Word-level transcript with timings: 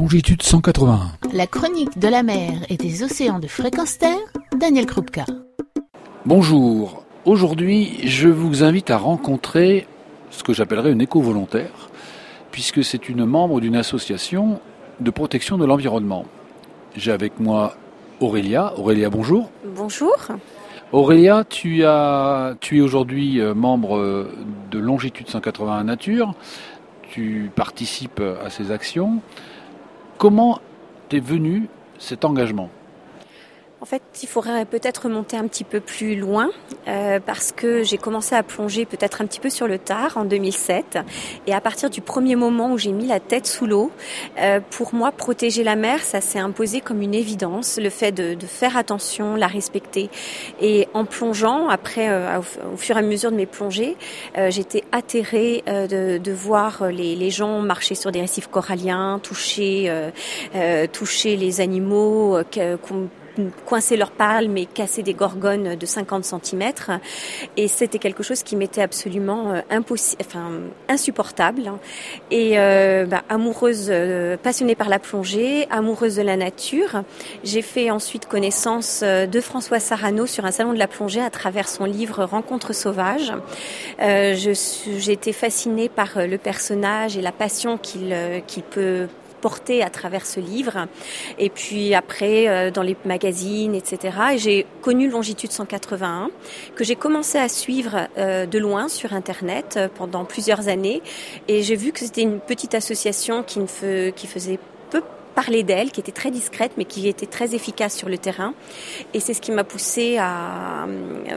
Longitude 0.00 0.40
181. 0.40 1.12
La 1.34 1.46
chronique 1.46 1.98
de 1.98 2.08
la 2.08 2.22
mer 2.22 2.52
et 2.70 2.78
des 2.78 3.02
océans 3.02 3.38
de 3.38 3.46
fréquence 3.46 3.98
terre, 3.98 4.16
Daniel 4.58 4.86
Krupka. 4.86 5.26
Bonjour. 6.24 7.04
Aujourd'hui, 7.26 8.08
je 8.08 8.30
vous 8.30 8.64
invite 8.64 8.90
à 8.90 8.96
rencontrer 8.96 9.86
ce 10.30 10.42
que 10.42 10.54
j'appellerais 10.54 10.90
une 10.90 11.02
éco-volontaire, 11.02 11.90
puisque 12.50 12.82
c'est 12.82 13.10
une 13.10 13.26
membre 13.26 13.60
d'une 13.60 13.76
association 13.76 14.58
de 15.00 15.10
protection 15.10 15.58
de 15.58 15.66
l'environnement. 15.66 16.24
J'ai 16.96 17.12
avec 17.12 17.38
moi 17.38 17.76
Aurélia. 18.20 18.72
Aurélia, 18.78 19.10
bonjour. 19.10 19.50
Bonjour. 19.66 20.16
Aurélia, 20.92 21.44
tu, 21.44 21.84
as, 21.84 22.54
tu 22.60 22.78
es 22.78 22.80
aujourd'hui 22.80 23.38
euh, 23.38 23.52
membre 23.52 24.30
de 24.70 24.78
Longitude 24.78 25.28
181 25.28 25.84
Nature. 25.84 26.32
Tu 27.10 27.50
participes 27.54 28.22
à 28.42 28.48
ces 28.48 28.70
actions. 28.70 29.20
Comment 30.20 30.58
t'es 31.08 31.18
venu 31.18 31.70
cet 31.98 32.26
engagement? 32.26 32.68
En 33.82 33.86
fait, 33.86 34.02
il 34.22 34.28
faudrait 34.28 34.66
peut-être 34.66 35.04
remonter 35.04 35.38
un 35.38 35.46
petit 35.46 35.64
peu 35.64 35.80
plus 35.80 36.14
loin 36.14 36.50
euh, 36.86 37.18
parce 37.24 37.50
que 37.50 37.82
j'ai 37.82 37.96
commencé 37.96 38.34
à 38.34 38.42
plonger 38.42 38.84
peut-être 38.84 39.22
un 39.22 39.26
petit 39.26 39.40
peu 39.40 39.48
sur 39.48 39.66
le 39.66 39.78
tard 39.78 40.18
en 40.18 40.26
2007 40.26 40.98
et 41.46 41.54
à 41.54 41.62
partir 41.62 41.88
du 41.88 42.02
premier 42.02 42.36
moment 42.36 42.72
où 42.72 42.78
j'ai 42.78 42.92
mis 42.92 43.06
la 43.06 43.20
tête 43.20 43.46
sous 43.46 43.66
l'eau, 43.66 43.90
euh, 44.38 44.60
pour 44.70 44.94
moi 44.94 45.12
protéger 45.12 45.64
la 45.64 45.76
mer, 45.76 46.00
ça 46.00 46.20
s'est 46.20 46.38
imposé 46.38 46.82
comme 46.82 47.00
une 47.00 47.14
évidence, 47.14 47.78
le 47.78 47.88
fait 47.88 48.12
de, 48.12 48.34
de, 48.34 48.46
faire 48.46 48.76
attention, 48.76 49.34
la 49.34 49.46
respecter. 49.46 50.10
Et 50.60 50.86
en 50.92 51.06
plongeant 51.06 51.68
après 51.68 52.10
euh, 52.10 52.38
au, 52.72 52.76
fur 52.76 52.96
et 52.96 52.98
à 52.98 53.02
mesure 53.02 53.30
de 53.30 53.36
mes 53.36 53.46
plongées, 53.46 53.96
euh, 54.36 54.50
j'étais 54.50 54.84
atterrée 54.92 55.64
euh, 55.68 55.86
de, 55.86 56.18
de, 56.18 56.32
voir 56.32 56.90
les, 56.90 57.16
les, 57.16 57.30
gens 57.30 57.60
marcher 57.60 57.94
sur 57.94 58.12
des 58.12 58.20
récifs 58.20 58.48
coralliens, 58.48 59.20
toucher 59.22 59.90
toucher 60.92 61.36
les 61.36 61.60
animaux 61.60 62.38
coincer 63.66 63.96
leurs 63.96 64.10
palmes 64.10 64.56
et 64.56 64.66
casser 64.66 65.02
des 65.02 65.14
gorgones 65.14 65.76
de 65.76 65.86
50 65.86 66.24
cm. 66.24 66.72
Et 67.56 67.68
c'était 67.68 67.98
quelque 67.98 68.22
chose 68.22 68.42
qui 68.42 68.56
m'était 68.56 68.82
absolument 68.82 69.52
euh, 69.52 69.60
impossible, 69.70 70.22
enfin 70.26 70.50
insupportable. 70.88 71.72
Et 72.30 72.58
euh, 72.58 73.06
bah, 73.06 73.22
amoureuse, 73.28 73.88
euh, 73.90 74.36
passionnée 74.36 74.74
par 74.74 74.88
la 74.88 74.98
plongée, 74.98 75.66
amoureuse 75.70 76.16
de 76.16 76.22
la 76.22 76.36
nature, 76.36 77.02
j'ai 77.44 77.62
fait 77.62 77.90
ensuite 77.90 78.26
connaissance 78.26 79.02
de 79.02 79.40
François 79.40 79.80
Sarano 79.80 80.26
sur 80.26 80.44
un 80.44 80.50
salon 80.50 80.72
de 80.72 80.78
la 80.78 80.88
plongée 80.88 81.20
à 81.20 81.30
travers 81.30 81.68
son 81.68 81.84
livre 81.84 82.24
Rencontres 82.24 82.74
sauvages. 82.74 83.32
Euh, 84.00 84.34
j'ai 84.34 85.12
été 85.12 85.32
fascinée 85.32 85.88
par 85.88 86.10
le 86.16 86.38
personnage 86.38 87.16
et 87.16 87.20
la 87.20 87.32
passion 87.32 87.78
qu'il 87.78 88.12
peut 88.70 89.08
porté 89.40 89.82
à 89.82 89.90
travers 89.90 90.26
ce 90.26 90.40
livre. 90.40 90.86
Et 91.38 91.50
puis 91.50 91.94
après, 91.94 92.48
euh, 92.48 92.70
dans 92.70 92.82
les 92.82 92.96
magazines, 93.04 93.74
etc. 93.74 94.16
Et 94.34 94.38
j'ai 94.38 94.66
connu 94.82 95.08
Longitude 95.08 95.52
181, 95.52 96.30
que 96.74 96.84
j'ai 96.84 96.96
commencé 96.96 97.38
à 97.38 97.48
suivre 97.48 98.08
euh, 98.18 98.46
de 98.46 98.58
loin 98.58 98.88
sur 98.88 99.12
Internet 99.12 99.74
euh, 99.76 99.88
pendant 99.92 100.24
plusieurs 100.24 100.68
années. 100.68 101.02
Et 101.48 101.62
j'ai 101.62 101.76
vu 101.76 101.92
que 101.92 102.00
c'était 102.00 102.22
une 102.22 102.40
petite 102.40 102.74
association 102.74 103.42
qui, 103.42 103.60
ne 103.60 104.10
qui 104.10 104.26
faisait 104.26 104.58
parler 105.40 105.62
d'elle, 105.62 105.90
qui 105.90 106.00
était 106.00 106.12
très 106.12 106.30
discrète, 106.30 106.72
mais 106.76 106.84
qui 106.84 107.08
était 107.08 107.24
très 107.24 107.54
efficace 107.54 107.96
sur 107.96 108.10
le 108.10 108.18
terrain. 108.18 108.52
Et 109.14 109.20
c'est 109.20 109.32
ce 109.32 109.40
qui 109.40 109.52
m'a 109.52 109.64
poussé 109.64 110.18
à, 110.18 110.84
euh, 110.84 111.36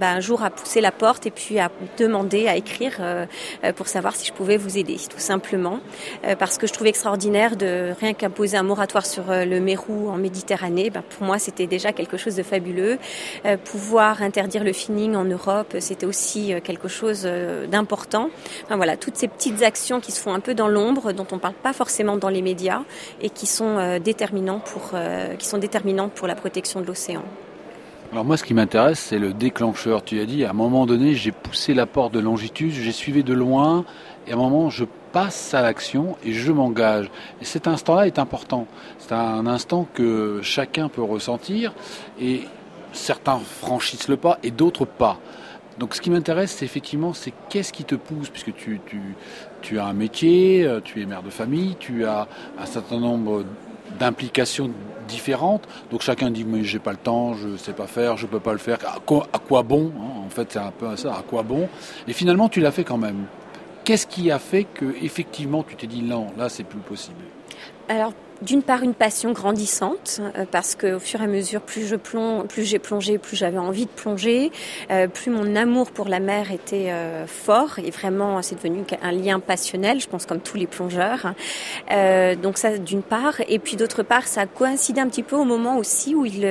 ben, 0.00 0.16
un 0.16 0.20
jour 0.20 0.42
à 0.42 0.48
pousser 0.48 0.80
la 0.80 0.92
porte 0.92 1.26
et 1.26 1.30
puis 1.30 1.58
à 1.58 1.70
demander, 1.98 2.48
à 2.48 2.56
écrire 2.56 2.96
euh, 3.00 3.26
pour 3.76 3.86
savoir 3.86 4.16
si 4.16 4.24
je 4.24 4.32
pouvais 4.32 4.56
vous 4.56 4.78
aider, 4.78 4.96
tout 4.96 5.18
simplement, 5.18 5.80
euh, 6.24 6.36
parce 6.36 6.56
que 6.56 6.66
je 6.66 6.72
trouvais 6.72 6.88
extraordinaire 6.88 7.56
de 7.56 7.92
rien 8.00 8.14
qu'imposer 8.14 8.56
un 8.56 8.62
moratoire 8.62 9.04
sur 9.04 9.24
le 9.28 9.60
Mérou 9.60 10.08
en 10.08 10.16
Méditerranée. 10.16 10.88
Ben, 10.88 11.02
pour 11.02 11.26
moi, 11.26 11.38
c'était 11.38 11.66
déjà 11.66 11.92
quelque 11.92 12.16
chose 12.16 12.34
de 12.34 12.42
fabuleux. 12.42 12.96
pouvoir 13.64 14.22
interdire 14.22 14.64
le 14.64 14.72
finning 14.72 15.16
en 15.16 15.24
Europe, 15.24 15.76
c'était 15.80 16.06
aussi 16.06 16.54
quelque 16.64 16.88
chose 16.88 17.28
d'important. 17.70 18.30
Enfin, 18.64 18.76
voilà, 18.76 18.96
toutes 18.96 19.16
ces 19.16 19.28
petites 19.28 19.62
actions 19.62 20.00
qui 20.00 20.12
se 20.12 20.20
font 20.20 20.32
un 20.32 20.40
peu 20.40 20.54
dans 20.54 20.68
l'ombre, 20.68 21.12
dont 21.12 21.26
on 21.30 21.38
parle 21.38 21.58
pas 21.62 21.74
forcément 21.74 22.16
dans 22.16 22.30
les 22.30 22.40
médias 22.40 22.84
et 23.20 23.30
qui 23.30 23.46
sont 23.46 23.78
euh, 23.78 23.98
déterminants 23.98 24.60
pour, 24.60 24.90
euh, 24.94 25.34
qui 25.34 25.46
sont 25.46 25.60
pour 26.14 26.26
la 26.26 26.34
protection 26.34 26.80
de 26.80 26.86
l'océan. 26.86 27.22
Alors 28.10 28.24
moi, 28.24 28.38
ce 28.38 28.44
qui 28.44 28.54
m'intéresse, 28.54 29.00
c'est 29.00 29.18
le 29.18 29.34
déclencheur. 29.34 30.02
Tu 30.02 30.18
as 30.20 30.24
dit, 30.24 30.44
à 30.44 30.50
un 30.50 30.54
moment 30.54 30.86
donné, 30.86 31.14
j'ai 31.14 31.32
poussé 31.32 31.74
la 31.74 31.84
porte 31.84 32.14
de 32.14 32.20
longitude, 32.20 32.72
j'ai 32.72 32.92
suivi 32.92 33.22
de 33.22 33.34
loin, 33.34 33.84
et 34.26 34.32
à 34.32 34.34
un 34.34 34.38
moment, 34.38 34.70
je 34.70 34.86
passe 35.12 35.52
à 35.52 35.60
l'action 35.60 36.16
et 36.24 36.32
je 36.32 36.50
m'engage. 36.50 37.10
Et 37.42 37.44
cet 37.44 37.66
instant-là 37.66 38.06
est 38.06 38.18
important. 38.18 38.66
C'est 38.98 39.12
un 39.12 39.46
instant 39.46 39.86
que 39.92 40.40
chacun 40.42 40.88
peut 40.88 41.02
ressentir, 41.02 41.74
et 42.18 42.44
certains 42.92 43.38
franchissent 43.38 44.08
le 44.08 44.16
pas 44.16 44.38
et 44.42 44.50
d'autres 44.50 44.86
pas. 44.86 45.18
Donc 45.78 45.94
ce 45.94 46.00
qui 46.00 46.10
m'intéresse, 46.10 46.52
c'est 46.52 46.64
effectivement, 46.64 47.12
c'est 47.12 47.32
qu'est-ce 47.48 47.72
qui 47.72 47.84
te 47.84 47.94
pousse, 47.94 48.28
puisque 48.30 48.52
tu, 48.54 49.78
as 49.78 49.84
un 49.84 49.92
métier, 49.92 50.64
euh, 50.64 50.80
tu 50.82 51.00
es 51.00 51.06
mère 51.06 51.22
de 51.22 51.30
famille, 51.30 51.76
tu 51.78 52.04
as 52.04 52.26
un 52.58 52.66
certain 52.66 52.98
nombre 52.98 53.44
d'implications 53.98 54.70
différentes. 55.06 55.68
Donc 55.90 56.02
chacun 56.02 56.30
dit 56.30 56.44
mais 56.44 56.64
j'ai 56.64 56.78
pas 56.78 56.90
le 56.90 56.98
temps, 56.98 57.34
je 57.34 57.56
sais 57.56 57.72
pas 57.72 57.86
faire, 57.86 58.16
je 58.16 58.26
peux 58.26 58.40
pas 58.40 58.52
le 58.52 58.58
faire. 58.58 58.78
À 58.84 58.98
quoi, 59.04 59.28
à 59.32 59.38
quoi 59.38 59.62
bon 59.62 59.92
hein? 59.96 60.24
En 60.26 60.30
fait, 60.30 60.52
c'est 60.52 60.58
un 60.58 60.72
peu 60.72 60.94
ça. 60.96 61.14
À 61.14 61.22
quoi 61.22 61.42
bon? 61.42 61.68
Et 62.06 62.12
finalement, 62.12 62.48
tu 62.48 62.60
l'as 62.60 62.72
fait 62.72 62.84
quand 62.84 62.98
même. 62.98 63.24
Qu'est-ce 63.84 64.06
qui 64.06 64.30
a 64.30 64.38
fait 64.38 64.64
que 64.64 64.84
effectivement 65.02 65.62
tu 65.62 65.74
t'es 65.76 65.86
dit 65.86 66.02
non, 66.02 66.26
là 66.36 66.48
c'est 66.48 66.64
plus 66.64 66.80
possible? 66.80 67.22
Alors 67.88 68.12
d'une 68.42 68.62
part 68.62 68.82
une 68.82 68.94
passion 68.94 69.32
grandissante 69.32 70.20
euh, 70.36 70.44
parce 70.50 70.74
que 70.74 70.96
au 70.96 70.98
fur 71.00 71.20
et 71.20 71.24
à 71.24 71.26
mesure 71.26 71.60
plus 71.60 71.86
je 71.86 71.96
plonge, 71.96 72.44
plus 72.46 72.64
j'ai 72.64 72.78
plongé, 72.78 73.18
plus 73.18 73.36
j'avais 73.36 73.58
envie 73.58 73.86
de 73.86 73.90
plonger, 73.90 74.52
euh, 74.90 75.08
plus 75.08 75.30
mon 75.30 75.56
amour 75.56 75.90
pour 75.90 76.08
la 76.08 76.20
mer 76.20 76.52
était 76.52 76.90
euh, 76.90 77.26
fort 77.26 77.78
et 77.78 77.90
vraiment 77.90 78.40
c'est 78.42 78.56
devenu 78.56 78.84
un 79.02 79.12
lien 79.12 79.40
passionnel, 79.40 80.00
je 80.00 80.08
pense 80.08 80.26
comme 80.26 80.40
tous 80.40 80.56
les 80.56 80.66
plongeurs. 80.66 81.34
donc 82.42 82.58
ça 82.58 82.78
d'une 82.78 83.02
part 83.02 83.40
et 83.48 83.58
puis 83.58 83.76
d'autre 83.76 84.02
part 84.02 84.26
ça 84.26 84.42
a 84.42 84.46
coïncidé 84.46 85.00
un 85.00 85.08
petit 85.08 85.22
peu 85.22 85.36
au 85.36 85.44
moment 85.44 85.76
aussi 85.76 86.14
où 86.14 86.24
il 86.24 86.46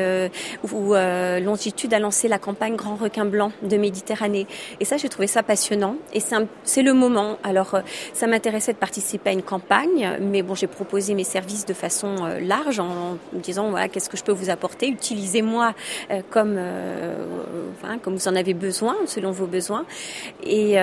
où 0.72 0.94
Longitude 0.94 1.94
a 1.94 2.00
lancé 2.00 2.28
la 2.28 2.40
campagne 2.40 2.76
Grand 2.76 2.96
requin 2.96 3.26
blanc 3.26 3.52
de 3.62 3.78
Méditerranée 3.78 4.46
et 4.80 4.86
ça 4.86 4.98
j'ai 4.98 5.10
trouvé 5.10 5.28
ça 5.28 5.44
passionnant 5.44 5.96
et 6.14 6.20
c'est 6.20 6.84
le 6.84 6.94
moment. 6.94 7.38
Alors 7.44 7.80
ça 8.14 8.28
m'intéressait 8.28 8.74
de 8.74 8.78
participer 8.78 9.30
à 9.30 9.34
une 9.34 9.44
campagne 9.44 10.18
mais 10.20 10.42
bon 10.42 10.56
j'ai 10.56 10.68
proposé 10.68 10.97
mes 10.98 11.24
services 11.24 11.66
de 11.66 11.74
façon 11.74 12.26
euh, 12.26 12.40
large 12.40 12.80
en, 12.80 13.18
disant 13.34 13.70
voilà 13.70 13.88
qu'est-ce 13.88 14.10
que 14.10 14.18
je 14.18 14.24
peux 14.24 14.32
vous 14.32 14.50
apporter, 14.50 14.88
utilisez-moi 14.88 15.74
euh, 16.12 16.22
comme 16.30 16.56
euh, 16.58 17.16
comme 18.02 18.16
vous 18.16 18.28
en 18.28 18.36
avez 18.36 18.54
besoin 18.54 18.96
selon 19.06 19.32
vos 19.32 19.46
besoins. 19.46 19.86
Et, 20.44 20.78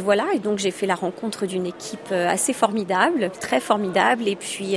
voilà. 0.00 0.26
Et 0.34 0.38
donc 0.38 0.58
j'ai 0.58 0.70
fait 0.70 0.86
la 0.86 0.94
rencontre 0.94 1.46
d'une 1.46 1.66
équipe 1.66 2.10
assez 2.10 2.52
formidable, 2.52 3.30
très 3.40 3.60
formidable 3.60 4.26
et 4.26 4.36
puis 4.36 4.76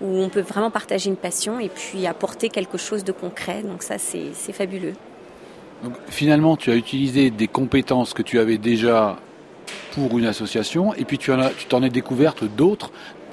où 0.00 0.06
on 0.06 0.28
peut 0.28 0.40
vraiment 0.40 0.70
partager 0.70 1.10
une 1.10 1.16
passion 1.16 1.60
et 1.60 1.68
puis 1.68 2.06
apporter 2.06 2.48
quelque 2.48 2.78
chose 2.78 3.04
de 3.04 3.12
concret. 3.12 3.62
Donc 3.62 3.82
ça 3.82 3.96
c'est 3.98 4.52
fabuleux. 4.52 4.94
Finalement, 6.08 6.56
tu 6.56 6.70
as 6.70 6.76
utilisé 6.76 7.30
des 7.30 7.48
compétences 7.48 8.14
que 8.14 8.22
tu 8.22 8.38
avais 8.38 8.58
déjà 8.58 9.18
pour 9.92 10.18
une 10.18 10.26
association, 10.26 10.94
et 10.94 11.04
puis 11.04 11.18
tu 11.18 11.32
en 11.32 11.40
as, 11.40 11.50
tu 11.50 11.66
t'en 11.66 11.82
es 11.82 11.90
découverte 11.90 12.44
d'autres 12.44 12.90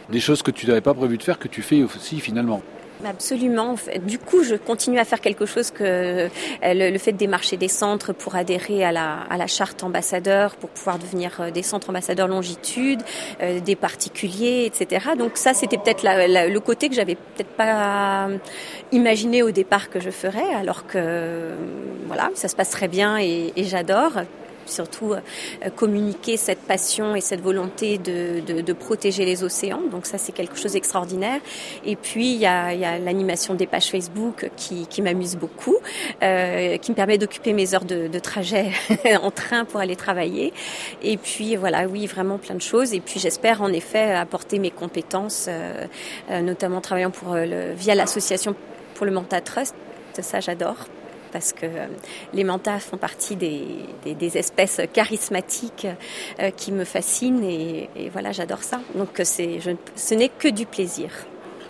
des 0.10 0.20
choses 0.20 0.42
que 0.42 0.52
tu 0.52 0.68
n'avais 0.68 0.82
pas 0.82 0.94
prévu 0.94 1.18
de 1.18 1.24
faire, 1.24 1.40
que 1.40 1.48
tu 1.48 1.62
fais 1.62 1.84
aussi 1.84 2.20
finalement. 2.20 2.62
Absolument. 3.06 3.76
Du 4.06 4.18
coup, 4.18 4.44
je 4.44 4.56
continue 4.56 4.98
à 4.98 5.06
faire 5.06 5.22
quelque 5.22 5.46
chose 5.46 5.70
que 5.70 5.84
euh, 5.84 6.30
le, 6.64 6.98
fait 6.98 7.12
de 7.12 7.18
démarcher 7.18 7.56
des 7.56 7.68
centres 7.68 8.12
pour 8.12 8.36
adhérer 8.36 8.84
à 8.84 8.92
la, 8.92 9.20
à 9.30 9.38
la 9.38 9.46
charte 9.48 9.84
ambassadeur, 9.84 10.56
pour 10.56 10.70
pouvoir 10.70 10.98
devenir 10.98 11.40
euh, 11.40 11.52
des 11.52 11.62
centres 11.62 11.90
ambassadeurs 11.90 12.28
longitude, 12.28 13.02
euh, 13.42 13.60
des 13.60 13.76
particuliers, 13.76 14.66
etc. 14.66 15.12
Donc 15.18 15.38
ça, 15.38 15.54
c'était 15.54 15.78
peut-être 15.78 16.04
le 16.04 16.60
côté 16.60 16.90
que 16.90 16.96
j'avais 16.96 17.16
peut-être 17.16 17.50
pas 17.50 18.30
imaginé 18.92 19.44
au 19.44 19.52
départ 19.52 19.90
que 19.90 20.00
je 20.00 20.10
ferais, 20.10 20.54
alors 20.56 20.88
que 20.88 21.52
voilà, 22.08 22.32
ça 22.34 22.48
se 22.48 22.56
passe 22.56 22.72
très 22.72 22.88
bien 22.88 23.18
et 23.18 23.52
j'adore 23.58 24.14
surtout 24.70 25.14
euh, 25.14 25.70
communiquer 25.76 26.38
cette 26.38 26.60
passion 26.60 27.16
et 27.16 27.22
cette 27.22 27.42
volonté 27.42 27.98
de, 27.98 28.42
de, 28.42 28.74
protéger 28.74 29.26
les 29.26 29.44
océans. 29.44 29.82
Donc 29.92 30.06
ça, 30.06 30.18
c'est 30.18 30.32
quelque 30.32 30.58
chose 30.58 30.74
d'extraordinaire. 30.74 31.40
Et 31.86 31.96
puis, 31.96 32.34
il 32.34 32.40
y 32.40 32.46
a, 32.46 32.74
y 32.74 32.86
a 32.86 33.00
l'animation 33.00 33.54
des 33.54 33.68
pages 33.68 33.88
Facebook 33.88 34.50
qui, 34.56 34.88
qui 34.88 35.02
m'amuse 35.02 35.36
beaucoup, 35.36 35.78
euh, 36.22 36.78
qui 36.78 36.92
me 36.92 36.96
permet 36.96 37.18
d'occuper 37.18 37.54
mes 37.54 37.74
heures 37.74 37.86
de, 37.86 38.20
trajet 38.20 38.72
en 39.22 39.32
train 39.32 39.64
pour 39.66 39.80
aller 39.80 39.96
travailler. 39.96 40.54
Et 41.04 41.18
puis, 41.18 41.56
voilà, 41.56 41.88
oui, 41.88 42.08
vraiment 42.08 42.38
plein 42.38 42.56
de 42.56 42.62
choses. 42.62 42.94
Et 42.94 43.00
puis, 43.00 43.20
j'espère 43.20 43.62
en 43.62 43.72
effet 43.72 44.12
apporter 44.12 44.60
mes 44.60 44.72
compétences, 44.72 45.48
euh, 45.50 46.42
notamment 46.42 46.82
travaillant 46.82 47.12
pour, 47.12 47.36
le, 47.36 47.74
via 47.74 47.96
l'association 47.96 48.56
pour 48.96 49.06
le 49.06 49.12
Manta 49.12 49.42
Trust. 49.42 49.76
Ça, 50.20 50.40
j'adore 50.40 50.88
parce 51.38 51.54
que 51.54 51.68
les 52.34 52.44
mantas 52.44 52.80
font 52.80 52.98
partie 52.98 53.36
des, 53.36 53.68
des, 54.04 54.38
espèces 54.40 54.82
charismatiques 54.92 55.86
qui 56.56 56.72
me 56.72 56.84
fascinent 56.84 57.44
et, 57.44 57.90
voilà, 58.12 58.32
j'adore 58.32 58.64
ça. 58.64 58.80
Donc 58.96 59.22
c'est, 59.24 59.60
ce 59.96 60.14
n'est 60.16 60.30
que 60.30 60.48
du 60.48 60.66
plaisir. 60.66 61.12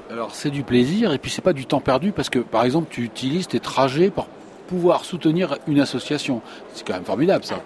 Alors 0.09 0.33
c'est 0.33 0.51
du 0.51 0.63
plaisir 0.63 1.11
et 1.11 1.17
puis 1.17 1.29
c'est 1.29 1.41
pas 1.41 1.51
du 1.51 1.65
temps 1.65 1.81
perdu 1.81 2.13
parce 2.13 2.29
que 2.29 2.39
par 2.39 2.63
exemple 2.63 2.87
tu 2.89 3.03
utilises 3.03 3.49
tes 3.49 3.59
trajets 3.59 4.09
pour 4.09 4.27
pouvoir 4.67 5.03
soutenir 5.03 5.57
une 5.67 5.81
association. 5.81 6.41
C'est 6.73 6.87
quand 6.87 6.93
même 6.93 7.03
formidable 7.03 7.43
ça. 7.43 7.61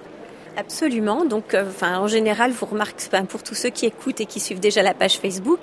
Absolument. 0.58 1.24
Donc, 1.26 1.54
euh, 1.54 1.68
enfin, 1.68 2.00
en 2.00 2.08
général, 2.08 2.52
vous 2.52 2.66
remarquez, 2.66 3.06
pour 3.30 3.44
tous 3.44 3.56
ceux 3.56 3.70
qui 3.70 3.86
écoutent 3.86 4.20
et 4.22 4.26
qui 4.26 4.40
suivent 4.40 4.60
déjà 4.60 4.84
la 4.84 4.94
page 4.94 5.18
Facebook, 5.18 5.60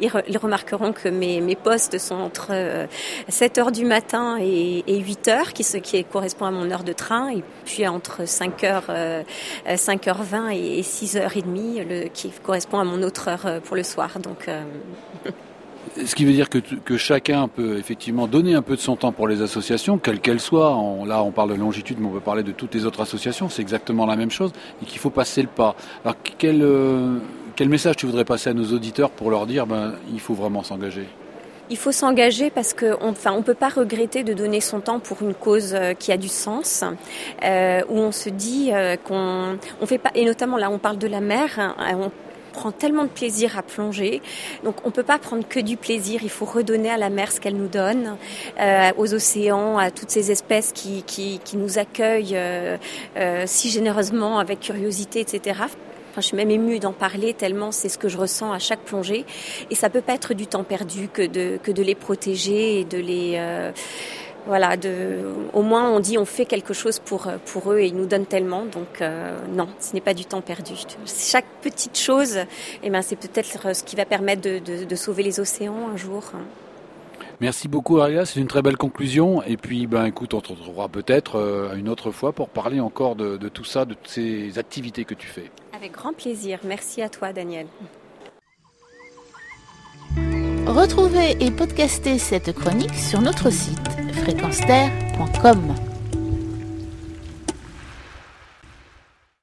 ils, 0.00 0.38
remarqueront 0.38 0.92
que 0.92 1.08
mes, 1.08 1.56
postes 1.56 1.98
sont 1.98 2.14
entre 2.14 2.86
7 3.28 3.58
euh, 3.58 3.70
du 3.70 3.84
matin 3.84 4.38
et, 4.40 4.82
8 4.86 5.28
heures, 5.28 5.52
qui, 5.52 5.64
ce 5.64 5.76
qui 5.78 6.02
correspond 6.04 6.46
à 6.46 6.50
mon 6.50 6.70
heure 6.70 6.84
de 6.84 6.92
train, 6.92 7.30
et 7.30 7.42
puis 7.64 7.86
entre 7.86 8.26
5 8.26 8.62
h 8.62 9.24
5h20 9.66 10.52
et 10.52 10.82
6h30, 10.82 11.88
le, 11.88 12.08
qui 12.08 12.30
correspond 12.42 12.78
à 12.78 12.84
mon 12.84 13.02
autre 13.02 13.28
heure 13.28 13.60
pour 13.62 13.76
le 13.76 13.82
soir. 13.82 14.18
Donc, 14.18 14.48
euh, 14.48 14.62
ce 16.04 16.14
qui 16.14 16.24
veut 16.24 16.32
dire 16.32 16.48
que, 16.50 16.96
chacun 16.96 17.48
peut 17.48 17.78
effectivement 17.78 18.26
donner 18.26 18.54
un 18.54 18.62
peu 18.62 18.76
de 18.76 18.80
son 18.80 18.96
temps 18.96 19.12
pour 19.12 19.28
les 19.28 19.42
associations, 19.42 19.98
quelles 19.98 20.20
qu'elles 20.20 20.40
soient. 20.40 20.76
là, 21.06 21.22
on 21.22 21.30
parle 21.30 21.50
de 21.50 21.54
longitude, 21.54 21.98
mais 22.00 22.06
on 22.06 22.12
peut 22.12 22.20
parler 22.20 22.42
de 22.42 22.52
toutes 22.52 22.74
les 22.74 22.84
autres 22.84 23.00
associations. 23.00 23.48
C'est 23.48 23.62
exactement 23.62 24.06
la 24.06 24.16
même 24.16 24.30
chose 24.30 24.52
et 24.82 24.86
qu'il 24.86 24.98
faut 24.98 25.10
passer 25.10 25.42
le 25.42 25.48
pas. 25.48 25.74
Alors, 26.04 26.16
quel, 26.38 26.62
euh, 26.62 27.18
quel 27.56 27.68
message 27.68 27.96
tu 27.96 28.06
voudrais 28.06 28.24
passer 28.24 28.50
à 28.50 28.54
nos 28.54 28.72
auditeurs 28.72 29.10
pour 29.10 29.30
leur 29.30 29.46
dire 29.46 29.66
ben, 29.66 29.94
il 30.12 30.20
faut 30.20 30.34
vraiment 30.34 30.62
s'engager? 30.62 31.06
Il 31.68 31.76
faut 31.76 31.90
s'engager 31.90 32.50
parce 32.50 32.74
qu'on 32.74 32.96
enfin, 33.00 33.32
on 33.32 33.42
peut 33.42 33.54
pas 33.54 33.70
regretter 33.70 34.22
de 34.22 34.34
donner 34.34 34.60
son 34.60 34.80
temps 34.80 35.00
pour 35.00 35.22
une 35.22 35.34
cause 35.34 35.74
euh, 35.74 35.94
qui 35.94 36.12
a 36.12 36.16
du 36.16 36.28
sens, 36.28 36.84
euh, 37.42 37.82
où 37.88 37.98
on 37.98 38.12
se 38.12 38.28
dit 38.28 38.70
qu'on 39.04 39.58
on 39.80 39.86
fait 39.86 39.98
pas, 39.98 40.10
et 40.14 40.24
notamment 40.24 40.58
là 40.58 40.70
on 40.70 40.78
parle 40.78 40.98
de 40.98 41.08
la 41.08 41.20
mer, 41.20 41.58
hein, 41.58 41.74
on 41.98 42.12
prend 42.56 42.72
tellement 42.72 43.04
de 43.04 43.10
plaisir 43.10 43.56
à 43.58 43.62
plonger. 43.62 44.22
Donc 44.64 44.76
on 44.84 44.90
peut 44.90 45.04
pas 45.04 45.18
prendre 45.18 45.46
que 45.46 45.60
du 45.60 45.76
plaisir, 45.76 46.20
il 46.22 46.30
faut 46.30 46.46
redonner 46.46 46.90
à 46.90 46.96
la 46.96 47.10
mer 47.10 47.30
ce 47.30 47.38
qu'elle 47.38 47.56
nous 47.56 47.68
donne, 47.68 48.16
euh, 48.58 48.90
aux 48.96 49.14
océans, 49.14 49.78
à 49.78 49.90
toutes 49.90 50.10
ces 50.10 50.32
espèces 50.32 50.72
qui, 50.72 51.04
qui, 51.04 51.56
nous 51.56 51.78
accueillent 51.78 52.36
euh, 52.36 52.76
euh, 53.16 53.44
si 53.46 53.70
généreusement, 53.70 54.38
avec 54.38 54.60
curiosité, 54.60 55.20
etc. 55.20 55.60
Je 56.20 56.28
suis 56.28 56.36
même 56.36 56.50
émue 56.50 56.78
d'en 56.78 56.92
parler 56.92 57.34
tellement 57.34 57.72
c'est 57.72 57.88
ce 57.88 57.98
que 57.98 58.08
je 58.08 58.16
ressens 58.18 58.52
à 58.52 58.58
chaque 58.58 58.80
plongée. 58.80 59.24
Et 59.70 59.74
ça 59.74 59.90
peut 59.90 60.00
pas 60.00 60.14
être 60.14 60.34
du 60.34 60.46
temps 60.46 60.64
perdu 60.64 61.08
que 61.08 61.26
de, 61.26 61.82
les 61.82 61.94
protéger 61.94 62.80
et 62.80 62.84
de 62.84 62.98
les... 62.98 63.34
Euh, 63.36 63.72
voilà, 64.46 64.76
au 65.54 65.62
moins 65.62 65.90
on 65.90 65.98
dit 65.98 66.18
on 66.18 66.24
fait 66.24 66.46
quelque 66.46 66.72
chose 66.72 67.00
pour, 67.00 67.28
eux 67.66 67.78
et 67.80 67.86
ils 67.86 67.96
nous 67.96 68.06
donnent 68.06 68.26
tellement. 68.26 68.64
Donc 68.64 69.00
euh, 69.00 69.36
non, 69.52 69.68
ce 69.80 69.92
n'est 69.92 70.00
pas 70.00 70.14
du 70.14 70.24
temps 70.24 70.40
perdu. 70.40 70.74
Chaque 71.04 71.46
petite 71.62 71.98
chose, 71.98 72.38
eh 72.82 72.90
ben, 72.90 73.02
c'est 73.02 73.16
peut-être 73.16 73.74
ce 73.74 73.82
qui 73.82 73.96
va 73.96 74.04
permettre 74.04 74.42
de, 74.42 74.94
sauver 74.94 75.22
les 75.22 75.40
océans 75.40 75.88
un 75.92 75.96
jour. 75.96 76.22
Merci 77.40 77.68
beaucoup 77.68 78.00
Aria, 78.00 78.24
c'est 78.24 78.40
une 78.40 78.46
très 78.46 78.62
belle 78.62 78.78
conclusion. 78.78 79.42
Et 79.42 79.56
puis 79.56 79.86
ben 79.86 80.06
écoute, 80.06 80.32
on 80.32 80.40
te 80.40 80.52
retrouvera 80.52 80.88
peut-être 80.88 81.36
euh, 81.36 81.74
une 81.76 81.88
autre 81.88 82.10
fois 82.10 82.32
pour 82.32 82.48
parler 82.48 82.80
encore 82.80 83.16
de 83.16 83.48
tout 83.48 83.64
ça, 83.64 83.84
de 83.84 83.94
toutes 83.94 84.08
ces 84.08 84.58
activités 84.58 85.04
que 85.04 85.14
tu 85.14 85.26
fais. 85.26 85.50
Avec 85.76 85.92
grand 85.92 86.14
plaisir. 86.14 86.58
Merci 86.64 87.02
à 87.02 87.08
toi 87.08 87.32
Daniel. 87.32 87.66
Retrouvez 90.66 91.36
et 91.40 91.50
podcastez 91.50 92.18
cette 92.18 92.52
chronique 92.52 92.94
sur 92.94 93.20
notre 93.20 93.50
site 93.50 93.78
fréquenceterre.com. 94.22 95.74